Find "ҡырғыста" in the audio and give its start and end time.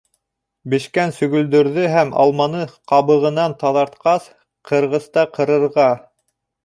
4.71-5.27